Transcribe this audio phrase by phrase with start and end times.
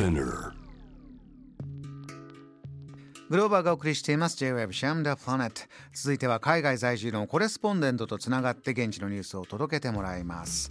[0.00, 0.52] Spinner.
[3.28, 4.38] グローバーがお送りしています。
[4.38, 5.60] J-Web シャムダプラネット
[5.92, 10.70] 続いては海外在住のコレスポンデントとつながって現地のニュースを届けてもらいます。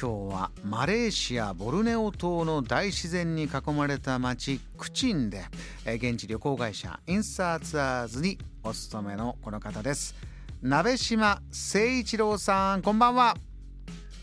[0.00, 5.44] 今日はマレーシアボルネオ島の大自然に囲まれた町クチンで
[5.84, 10.14] えー現地旅行会社インサーツアーズにお勤めのこの方です。
[10.62, 13.36] 鍋島誠一郎さんこんばんは。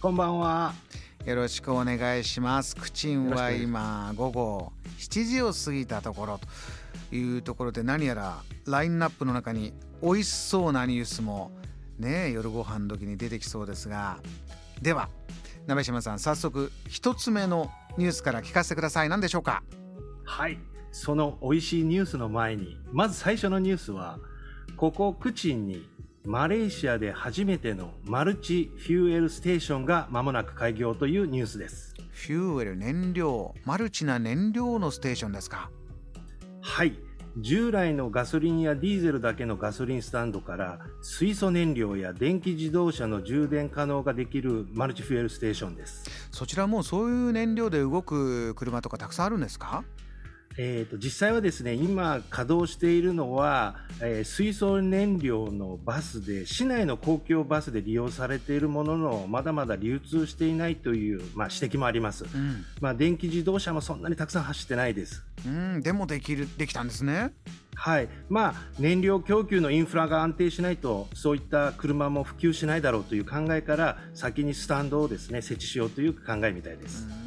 [0.00, 0.72] こんばんは。
[1.26, 2.76] よろしくお願いします。
[2.76, 6.38] クチンは今午後7時を過ぎたところ
[7.10, 11.50] というところで何やらラインナップの中に美味しそうなニュースも
[11.98, 14.18] ね夜ご飯時に出てきそうですが
[14.80, 15.08] では
[15.66, 19.64] 鍋島さん早速一つ目のニュースから聞かせてください何でしょうか？
[20.24, 20.60] はい。
[20.92, 24.18] その美味しいニュースの前に、まず最初のニュースは、
[24.76, 25.86] ここクチンに
[26.26, 31.94] マレーシアで初めてのマルチフューエルステーションが間もなく開業というニュースです。
[32.10, 35.70] フューエル燃料マルチな燃料のステーションですか？
[36.60, 36.98] はい。
[37.38, 46.28] 従来のガソリンやディーゼルだけのガソリンスタンドから水素燃料や電気自動車の充電可能ができるマルチフューエルステーションです。
[46.32, 49.84] そちらもそういう燃料で動く車とかたくさんあるんですか？
[50.58, 62.64] えー、と実際はですね今稼働しているのは、えー水素燃料のバスで市内の公共バスで利用されているもののまだまだ流通していないという、まあ、指摘もあります、うん。
[62.80, 65.24] まあ、電気自動車もそんなにたくさん走ってないです。
[65.46, 67.32] うんでもできるできたんですね。
[67.74, 68.08] はい。
[68.28, 77.25] まあ、燃料供給のインフラが安定しないとそういった車も普及しないだろうという考えから先にスタンドをですね設置しようという考えみたいです、うん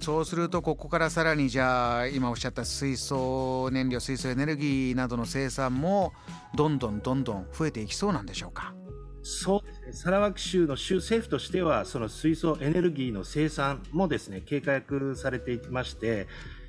[0.00, 6.12] そうするとここからさらにじゃあ今おっしゃった水素燃料水素エネルギーなどの生産も
[6.54, 8.74] どんどんどんどん増えていきそうなんでしょうか？
[9.22, 16.28] そうですね、サラワク州の州政府としては、その水素エネルギーの生産もですね計画されていまして、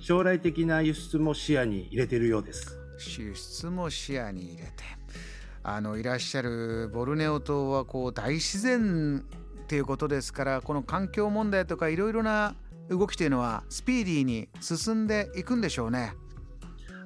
[0.00, 2.76] 将来的な輸出も視野に入れているようです。
[3.18, 4.72] 輸出も視野に入れて。
[5.62, 9.22] あのいらっしゃるボルネオ島はこう大自然
[9.62, 12.54] っていうことですからこの環境問題とかいろいろな
[12.90, 16.12] 動きというのはスピーディーに進んでいくんでしょうね。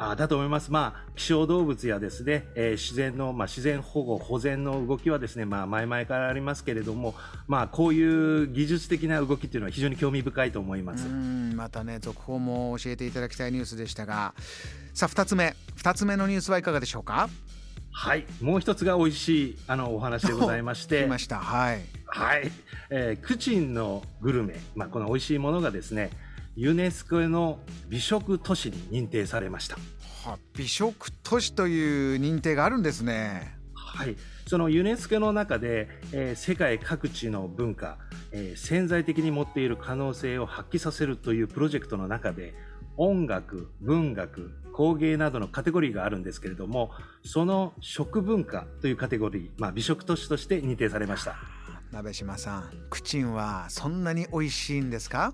[0.00, 7.16] あだと思います、まあ、希少動物やですね、えー自然の、まあ、自然保護、保全の動きはですね、まあ、前々からありますけれども、
[7.48, 11.08] まあ、こういう技術的な動きっていうのは非常に興味深いと思います。
[11.08, 14.34] うんまたね続報も教えていただきたいニュースでしたが
[14.94, 17.28] さあ2つ目2つ目のニュースはいかがでしょうか？
[17.90, 21.38] はい、もう一つが美味しいあのお話でございまして、ました。
[21.40, 21.80] はい。
[22.06, 22.50] はい、
[22.90, 26.10] えークチンのグルメ、まあ、この美味しいものがですね
[26.56, 29.76] ユネスコの美食都市に認定されました。
[30.24, 33.56] は美食都市という認定があるんですね。
[33.74, 34.16] はい、
[34.46, 37.98] そのユネスコの中で、えー世界各地の文化、
[38.32, 42.54] えー潜在的に持っている可能性を発揮させるというプロジェクトの中で
[42.98, 46.90] 音楽、文学、工芸などのカテゴリーがあるんですけれども
[47.24, 51.36] その食文化というカテゴリー、まあ、美食都市として認定されました。
[51.90, 55.32] 鍋島さんクチンはそんなに美味しいんですか？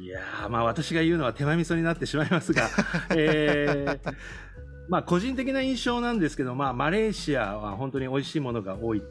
[0.00, 2.68] いやーまあ私が言うのは手前味噌になってしまいますが、
[3.16, 4.14] えー
[4.88, 9.02] まあ個人的な印象なんですけど、まあマレーシアは本当に美味しいものが多い。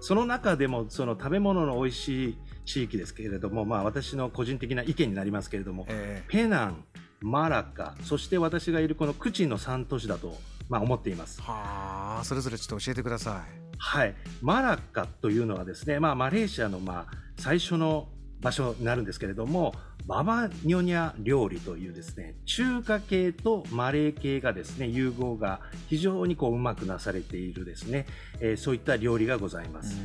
[0.00, 6.84] その中でもその食べ物の美味しい地域ですけれども、まあ私の個人的な意見になりますけれども、えペナン、
[7.20, 10.36] マラカ、そして私がいるこのクチンの3都市だと、
[10.68, 11.40] まあ、思っています。
[11.42, 13.44] はあそれぞれちょっと教えてくださ
[13.78, 18.08] はい、マラッカというのはですね、まあ、マレーシアのまあ最初の
[18.40, 19.74] 場所になるんですけれども、
[20.06, 28.06] ババニョニャ料理というですね、中華系とマレー系がですね、融合が非常にこううまくなされているですね、
[28.40, 29.96] えーそういった料理がございます。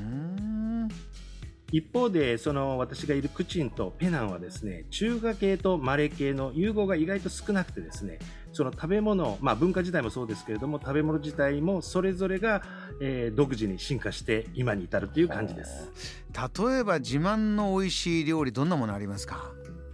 [1.73, 8.19] ん一方で、その私がいるクチンとペナンはですね、中華系とマレー系の融合が意外と少なくてですね、
[8.51, 12.61] その食べ物、まあ文化自体もそうですけれども、食べ物自体もそれぞれが、
[13.01, 15.89] えー独自に進化して今に至るという感じです。
[16.31, 19.51] 例えば自慢の美味しい料理どんなものありますか？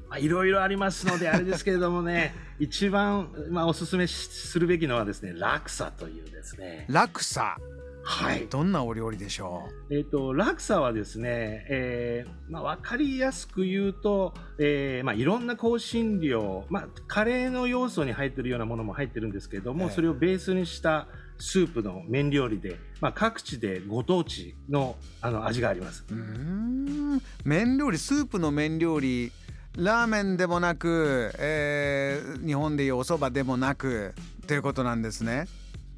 [0.09, 7.57] まあいろいろありますので、あれですけれどもね、 一番、まあ、おすすめしするべきのはですね、ラクサというですね、ラクサ
[8.03, 8.47] はい。
[8.47, 21.07] どんなお料理でしょえっ、と、ラクサはですね、えーまあ、わかりやすく言うと、えーまあ、いろんな香辛料、まあ、カレーの要素に入ってるようなものも入ってるんですけれども、ええそれをベースにした
[21.37, 26.05] スープの麺料理で、まあ、各地でご当地のあの味があります。
[26.09, 29.31] ううーん麺料理スープの麺料理
[29.77, 34.13] ラーメンでもなく、えー日本でいうお蕎麦でもなく
[34.47, 35.45] ということなんですね。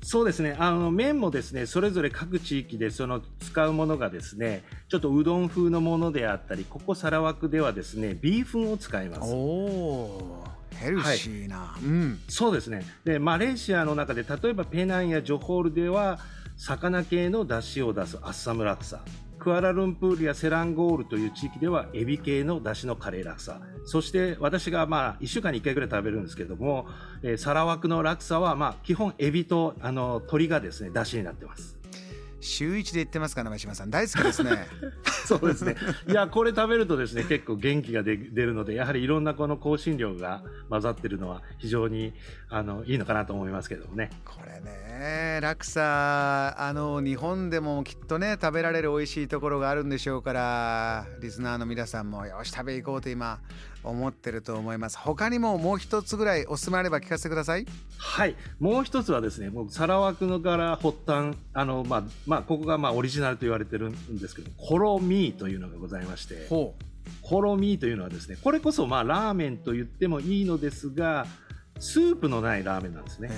[0.01, 0.56] そうですね。
[0.57, 9.21] あの麺もですね、それぞれ各地域でその使うものがですね、ちょっとうどん風のものであったり、ここサラワクではですね、ビーフンを使います。
[9.24, 10.51] おお。
[10.81, 16.19] ヘルシーな、はい、うん、そうですねでマレーシアの中で例えばペナンやジョホールでは
[16.57, 19.00] 魚系の出汁を出すアッサムラクサ
[19.41, 26.88] クアラルンプールやセランゴールという地域ではエビ系のだしのカレーラクサそして私がまあ1週間に1回ぐらい食べるんですけども、
[27.23, 31.80] えー、サラワクのラクサはまあ基本エビとあの鶏がですねだしになってます。
[32.41, 33.89] 週一で言ってますか長島さん。
[33.89, 34.67] 大好きですね。
[35.25, 35.75] そうですね。
[36.09, 42.13] いやこれ食べるとですね結構元気が出るのでやはりいろんなこの香辛料が混ざってるのは非常に
[42.49, 44.09] あのいいのかなと思いますけどもね。
[44.25, 53.39] これねラクサあの日本でもきっとね食べられる美味しいところがあるんでしょうからリスナーの皆さんもよし食べ行こうと今
[53.83, 54.97] 思ってると思います。
[54.97, 57.65] 他にももう一つぐらいおすすめあれば聞かせてください。
[57.97, 58.35] はい。
[58.59, 71.25] もう一つはですねもうサラワクの柄発端あのまあまあここがまあオリジナルと言われてるんですけどコロミーというのがございましてコロミーというのはですねこれこそまあラーメンと言ってもいいのですが
[71.79, 73.29] スープのないラーメンなんですね。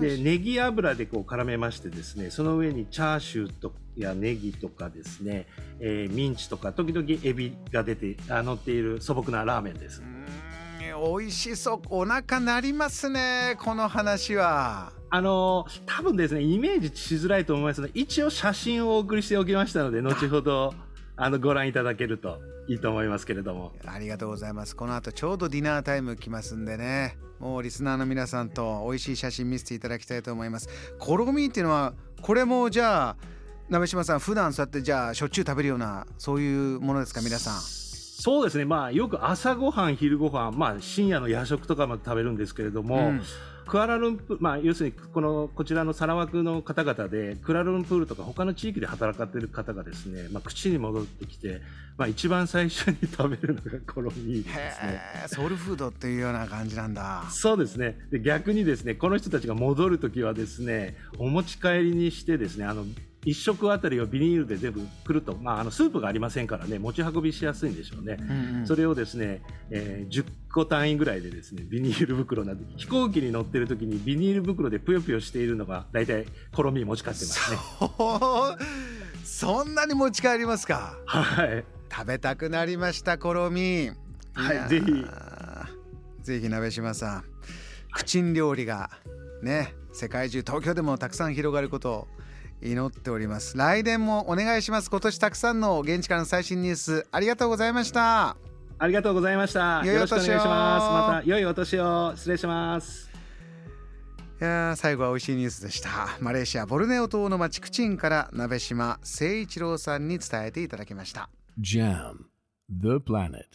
[0.00, 5.46] でネギ油でこう絡めましてですねその上にチャーシューとやネギとかですね、
[5.80, 10.02] えー、ミンチとか時々エビが出てあ乗っている素朴なラーメンです。
[10.80, 11.80] 美味しそう。
[11.90, 14.92] お腹なりますねこの話は。
[15.10, 20.74] あの多分ですねイメージしづらいと思いますので一応写真をお送りしておきましたので後ほど
[21.16, 23.72] あのご覧いただけるといいと思いますけれども。
[23.86, 24.76] ありがとうございます。
[24.76, 27.16] この後ちょうどディナータイム来ますんでね。
[27.38, 30.68] もうリスナーの皆さんと美味しい写真見せていただきたいと思います。
[30.98, 33.16] コロミっていうのはこれもじゃあ
[33.68, 37.54] 鍋島さん普段そうやってじゃあしょっちゅう食べるようなそういうものですか皆さん？
[37.60, 38.64] そうですね。
[38.64, 43.22] まあよく朝ごはん昼ごはんまあ深夜の夜食とかも食べるんですけれども、うん。
[43.66, 51.60] クアラルンプまあ、要するにこのこちらのサラワクの方々でクアラルンプールとか他の地域で働かっている方がですね、まあ、口に戻ってきて、
[51.98, 55.02] まあ、一番最初に食べるのがコロミーですね。
[55.26, 57.24] ソウルフードっていうような感じなんだ。
[57.28, 57.98] そうですね。
[58.10, 62.86] で逆にですねこの人たちが戻るときはですねお持ち帰りにしてですねあの
[63.24, 77.58] 1食あたりをビニールで全部くると、まあ、あのスープがありませんからね持ち運びしやすいんでしょうね、うんうん、それをですね、えー、10個単位ぐらいでですねビニール袋なんで飛行機に乗ってる時にビニール袋でぷよぷよしているのが大体コロミ持ち帰ってますね。
[79.24, 80.96] そんなに持ち帰りますか？
[81.06, 81.64] はい。
[81.90, 83.90] 食べたくなりましたコロミ
[84.32, 85.04] はいぜひ。
[86.22, 87.24] ぜひ鍋島さん
[87.92, 88.90] 口ん料理が
[89.42, 92.08] ね世界中東京でもたくさん広がることを
[92.62, 93.56] 祈っております。
[93.56, 94.90] 来年もお願いします。
[94.90, 98.36] 今年たくさんの現地からの最新ニュースありがとうございました。
[98.80, 99.82] ありがとうございました。
[99.84, 100.46] よろしくお願いします。
[100.46, 102.12] また良いお年を。
[102.16, 103.10] 失礼します。
[104.40, 106.16] いや最後は美味しいニュースでした。
[106.20, 111.28] マレーシアボルネオ島の町クチンから鍋島誠一郎さんに伝えていただきました。
[111.60, 112.26] JAM
[112.70, 113.46] The Planet